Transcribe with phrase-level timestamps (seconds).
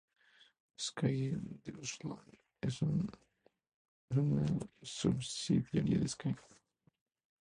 [0.79, 4.43] Sky Deutschland es una
[4.81, 6.35] subsidiaria de Sky.